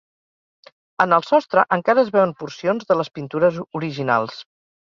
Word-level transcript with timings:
En 1.05 1.13
el 1.17 1.25
sostre 1.27 1.65
encara 1.77 2.05
es 2.05 2.11
veuen 2.17 2.35
porcions 2.41 2.91
de 2.93 3.01
les 3.03 3.15
pintures 3.19 3.63
originals. 3.83 4.43